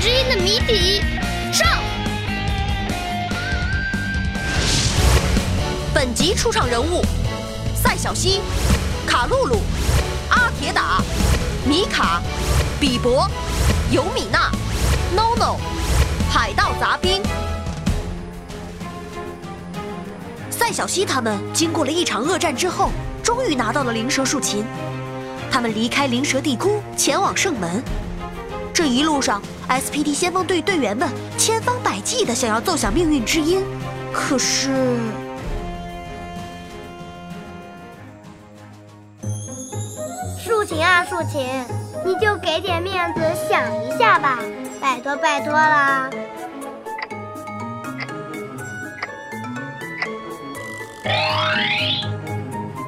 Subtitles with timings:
[0.00, 1.02] 的谜底，
[1.52, 1.66] 上！
[5.92, 7.04] 本集出场人物：
[7.74, 8.40] 赛小西、
[9.06, 9.58] 卡露露、
[10.30, 11.02] 阿铁打、
[11.66, 12.22] 米卡、
[12.80, 13.28] 比伯、
[13.90, 14.50] 尤米娜、
[15.14, 15.58] NONO、
[16.30, 17.20] 海盗杂兵。
[20.50, 22.90] 赛小西他们经过了一场恶战之后，
[23.22, 24.64] 终于拿到了灵蛇竖琴。
[25.50, 27.82] 他们离开灵蛇地窟，前往圣门。
[28.72, 33.62] 这一路上，SPD 先锋队队员们千方百计的想要奏响命运之音，
[34.12, 34.70] 可是……
[40.38, 41.46] 竖琴啊，竖琴，
[42.04, 44.38] 你就给点面子想一下吧，
[44.80, 46.08] 拜托拜托啦！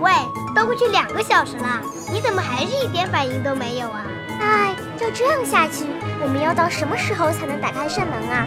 [0.00, 0.12] 喂，
[0.54, 1.80] 都过去两个小时了，
[2.12, 4.06] 你怎么还是一点反应都没有啊？
[4.40, 4.69] 哎，
[5.00, 5.86] 照这样下去，
[6.22, 8.46] 我们要到什么时候才能打开扇门啊？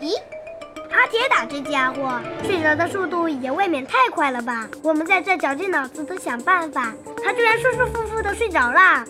[0.00, 0.18] 咦，
[0.90, 4.66] 阿铁打这家伙睡着的速度也未免太快了吧？
[4.82, 9.04] 我们在这绞尽脑汁的想办法，他居然舒舒服服的睡着了。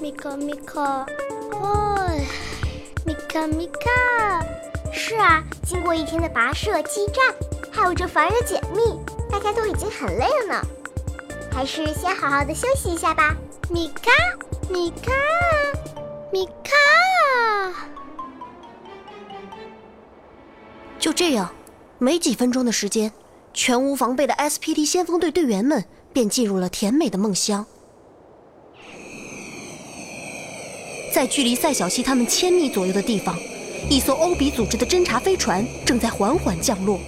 [0.00, 2.08] 米卡米卡，哦，
[3.04, 4.46] 米卡米卡。
[4.92, 7.34] 是啊，经过一天的跋涉、激战，
[7.72, 8.96] 还有这烦人的解密，
[9.30, 10.66] 大家都已经很累了呢。
[11.52, 13.36] 还是先好好的休息一下吧。
[13.70, 14.10] 米卡，
[14.68, 15.12] 米卡，
[16.32, 16.72] 米卡。
[20.98, 21.52] 就这样，
[21.98, 23.12] 没几分钟的时间，
[23.54, 27.64] 全无防备的 SPD 先锋队队员们便进入了甜美的梦乡。
[31.12, 33.36] 在距离赛小息他们千米左右的地方。
[33.88, 37.00] 一艘欧比组织的侦察飞船正在缓缓降落，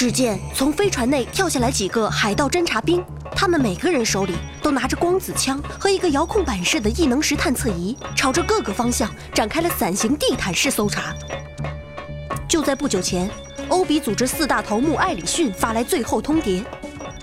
[0.00, 3.04] 只见从飞船内跳下来几个海盗侦察兵，
[3.36, 11.14] 他们每个人手里都拿着光子枪和一个遥控板式的异能石探测仪，朝着各个方向展开了伞形地毯式搜查。
[12.48, 13.30] 就在不久前，
[13.68, 16.64] 欧比组织四大头目艾里逊发来最后通牒：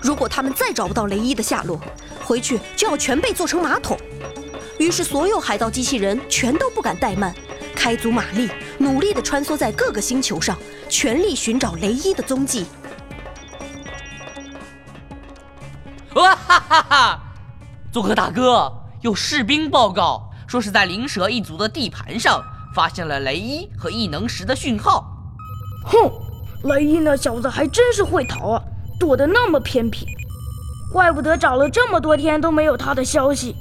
[0.00, 1.80] 如果他们再找不到雷伊的下落，
[2.24, 3.98] 回去就要全被做成马桶。
[4.78, 7.34] 于是，所有海盗机器人全都不敢怠慢。
[7.74, 10.56] 开足马力，努力地穿梭在各个星球上，
[10.88, 12.66] 全力寻找雷伊的踪迹。
[16.14, 17.20] 哇哈哈哈！
[17.92, 18.72] 佐克大哥，
[19.02, 22.42] 有士兵报告说是在灵蛇一族的地盘上
[22.74, 25.04] 发现了雷伊和异能石的讯号。
[25.84, 26.10] 哼，
[26.68, 28.62] 雷伊那小子还真是会逃啊，
[28.98, 30.06] 躲得那么偏僻，
[30.92, 33.54] 怪不得找了这么多天都没有他的消息。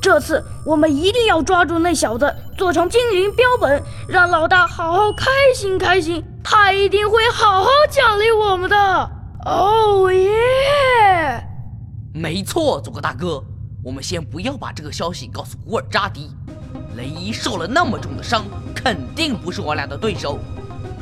[0.00, 6.24] 这次我们一定要抓住那小子，做成精灵标本，让老大好好开心开心。
[6.42, 8.76] 他一定会好好奖励我们的。
[9.44, 11.44] 哦耶！
[12.14, 13.42] 没错，佐克大哥，
[13.84, 16.30] 我们先不要把这个消息告诉古尔扎迪。
[16.96, 18.44] 雷伊受了那么重的伤，
[18.74, 20.38] 肯定不是我俩的对手。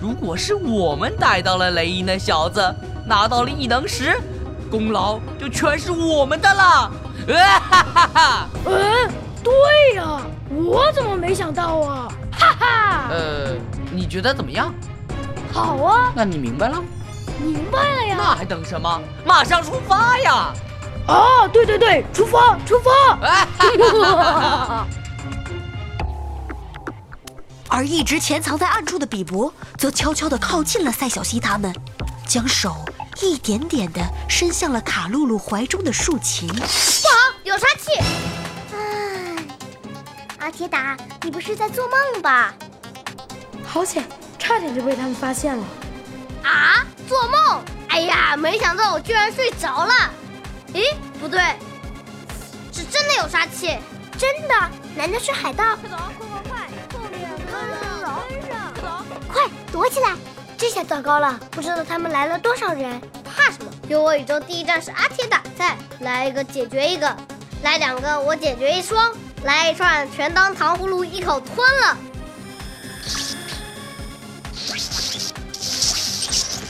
[0.00, 2.60] 如果是我们逮到了雷伊那小子，
[3.06, 4.16] 拿到了异能石，
[4.68, 6.90] 功劳就全是我们的了。
[7.26, 8.48] 哈哈哈！
[8.64, 9.10] 嗯，
[9.42, 9.52] 对
[9.96, 10.20] 呀，
[10.50, 12.08] 我怎么没想到啊？
[12.32, 13.08] 哈哈。
[13.10, 13.56] 呃，
[13.92, 14.72] 你觉得怎么样？
[15.52, 16.12] 好啊。
[16.14, 16.82] 那你明白了？
[17.40, 18.16] 明白了呀。
[18.18, 19.00] 那还等什么？
[19.24, 20.52] 马上出发呀！
[21.06, 23.18] 啊，对对对，出发，出发！
[27.70, 31.74] 而一直潜藏在暗处的比伯，则悄悄地靠近了赛小西他们，
[32.26, 32.76] 将手。
[33.20, 36.68] 一点点的伸向了卡露露怀中的竖琴，不好，
[37.42, 38.00] 有杀气！
[38.72, 39.36] 哎，
[40.38, 42.54] 阿铁打，你不是在做梦吧？
[43.66, 44.04] 好险，
[44.38, 45.64] 差点就被他们发现了。
[46.44, 47.64] 啊，做梦！
[47.88, 49.94] 哎呀，没想到我居然睡着了。
[50.72, 51.40] 咦，不对，
[52.72, 53.78] 是真的有杀气！
[54.16, 54.54] 真的？
[54.94, 55.76] 难道是海盗？
[55.76, 56.68] 快走，快快快！
[56.92, 57.50] 后面跟
[58.00, 59.04] 上，跟上，走！
[59.26, 60.14] 快躲起来！
[60.58, 63.00] 这下糟糕了，不知道他们来了多少人。
[63.24, 63.70] 怕什么？
[63.88, 67.16] 有我宇宙第一战士阿铁打在，来一个解决一个，
[67.62, 69.14] 来两个我解决一双，
[69.44, 71.96] 来一串全当糖葫芦一口吞了。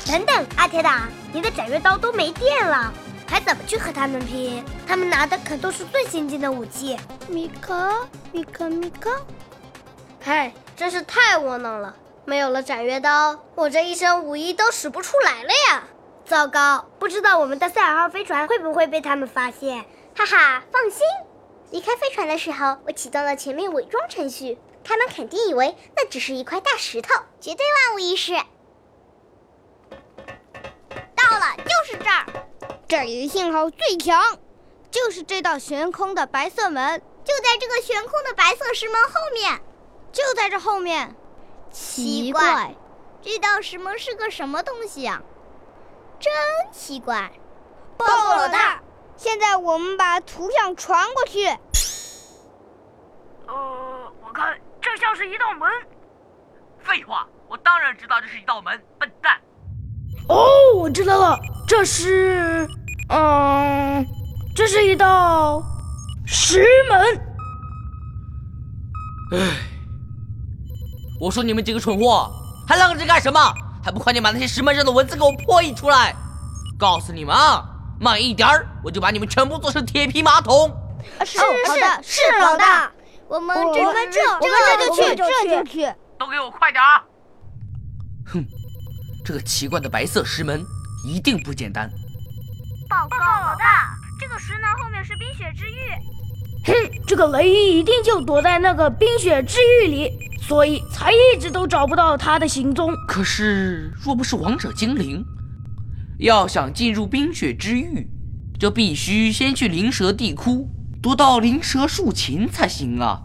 [0.06, 2.93] 等等，阿铁打，你的斩月刀都没电了，
[3.26, 4.62] 还怎么去和他们拼？
[4.87, 6.99] 他们拿的可都是最先进的武器。
[7.26, 9.11] 米卡，米卡，米卡。
[10.20, 11.94] 嗨，真是太窝囊了。
[12.28, 15.84] 没有了斩月刀，我这一身武艺都使不出来了呀！
[16.26, 19.86] 糟糕，不知道我们的赛尔号飞船会不会被他们发现？
[20.14, 21.06] 哈哈，放心，
[21.70, 28.34] 离开飞船的时候，我启动了全面伪装程序，他们肯定以为那只是一块大石头，绝对万无一失。
[31.16, 32.26] 到了，就是这儿，
[32.86, 34.38] 这里信号最强，
[34.90, 39.62] 就是这道悬空的白色门，就在这个悬空的白色石门后面。
[40.12, 41.16] 就在这后面。
[41.70, 42.75] 奇怪，
[43.20, 45.23] 这道石门是个什么东西啊？
[46.20, 46.32] 真
[46.73, 47.31] 奇怪。
[47.97, 48.81] 报告老大，
[49.17, 51.47] 现在我们把图像传过去。
[53.47, 55.69] 呃，我看这像是一道门。
[56.79, 59.38] 废话，我当然知道这是一道门，笨蛋。
[60.29, 62.67] 哦，我知道了，这是，
[63.09, 64.06] 嗯，
[64.55, 65.62] 这是一道
[66.26, 67.00] 石门。
[69.32, 69.38] 唉，
[71.20, 72.31] 我说你们几个蠢货，
[72.67, 73.41] 还愣着干什么？
[73.82, 76.15] 还不快点把那些石门上的文字给我破译出来！
[76.79, 77.65] 告诉你们啊，
[77.99, 80.70] 慢一点儿，我就把你们全部做成铁皮马桶。
[81.25, 81.41] 是是
[82.03, 82.91] 是，老大，
[83.29, 85.94] 我们这我们这我们这就去，这就去。
[86.19, 87.03] 都给我快点啊！
[88.26, 88.44] 哼，
[89.25, 90.64] 这个奇怪的白色石门
[91.05, 91.88] 一定不简单。
[92.88, 95.75] 报告老大，这个石门后面是冰雪之玉。
[96.64, 96.72] 哼，
[97.06, 100.10] 这个雷伊一定就躲在那个冰雪之域里，
[100.40, 102.94] 所以才一直都找不到他的行踪。
[103.06, 105.25] 可是，若不是王者精灵，
[106.19, 108.08] 要想进入冰雪之域，
[108.58, 110.69] 就必须先去灵蛇地窟
[111.00, 113.22] 夺到灵蛇竖琴才行啊。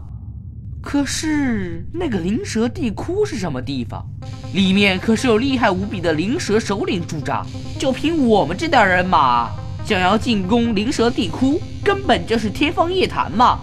[0.80, 4.04] 可是那个灵蛇地窟是什么地方？
[4.52, 7.44] 里面可是有厉害无比的灵蛇首领驻扎。
[7.78, 9.50] 就凭我们这点人马，
[9.84, 13.58] 想要进攻灵蛇地窟，根本就是天方夜谭嘛！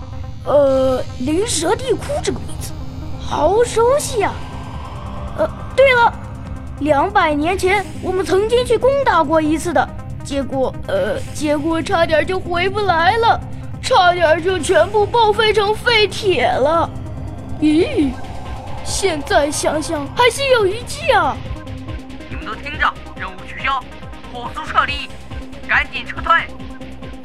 [0.45, 2.71] 呃，灵蛇地窟这个名字
[3.19, 4.31] 好熟悉呀。
[5.37, 6.13] 呃，对了，
[6.81, 9.87] 两百年前我们曾经去攻打过一次的，
[10.23, 13.39] 结果，呃，结果差点就回不来了，
[13.81, 16.87] 差点就全部报废成废铁了。
[17.59, 18.11] 咦，
[18.83, 21.35] 现在想想还心有余悸啊！
[22.29, 23.79] 你们都听着，任务取消，
[24.31, 25.09] 火速撤离，
[25.67, 26.33] 赶紧撤退！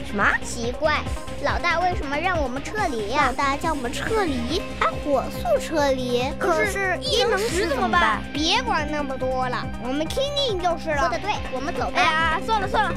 [0.06, 0.24] 什么？
[0.44, 1.02] 奇怪，
[1.44, 3.26] 老大为什么让我们撤离呀？
[3.26, 6.22] 老大叫我们撤离，还火速撤离。
[6.38, 8.22] 可是异能石怎么办？
[8.32, 10.98] 别管那么多了，我们听听就是了。
[10.98, 11.92] 说的对，我们走吧。
[11.96, 12.92] 哎呀，算了算了。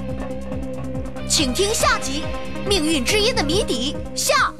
[1.27, 2.23] 请听下集
[2.67, 4.53] 《命运之音的谜底》下。